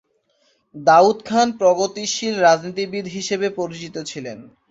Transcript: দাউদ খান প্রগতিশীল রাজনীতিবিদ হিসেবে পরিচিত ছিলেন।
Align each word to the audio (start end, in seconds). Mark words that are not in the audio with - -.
দাউদ 0.75 1.17
খান 1.25 1.47
প্রগতিশীল 1.59 2.33
রাজনীতিবিদ 2.39 3.05
হিসেবে 3.07 3.47
পরিচিত 3.59 3.95
ছিলেন। 4.03 4.37